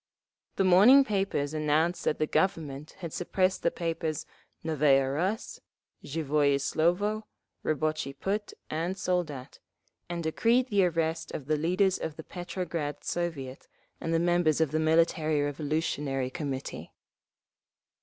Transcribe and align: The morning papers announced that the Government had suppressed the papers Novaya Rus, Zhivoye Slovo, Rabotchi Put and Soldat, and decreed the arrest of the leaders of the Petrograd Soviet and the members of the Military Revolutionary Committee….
The 0.55 0.63
morning 0.63 1.03
papers 1.05 1.53
announced 1.53 2.05
that 2.05 2.17
the 2.17 2.25
Government 2.25 2.93
had 3.01 3.13
suppressed 3.13 3.61
the 3.61 3.69
papers 3.69 4.25
Novaya 4.63 5.11
Rus, 5.13 5.59
Zhivoye 6.03 6.59
Slovo, 6.59 7.27
Rabotchi 7.63 8.19
Put 8.19 8.51
and 8.71 8.97
Soldat, 8.97 9.59
and 10.09 10.23
decreed 10.23 10.69
the 10.69 10.85
arrest 10.85 11.29
of 11.33 11.45
the 11.45 11.55
leaders 11.55 11.99
of 11.99 12.15
the 12.15 12.23
Petrograd 12.23 13.03
Soviet 13.03 13.67
and 13.99 14.11
the 14.11 14.17
members 14.17 14.59
of 14.59 14.71
the 14.71 14.79
Military 14.79 15.39
Revolutionary 15.43 16.31
Committee…. 16.31 16.91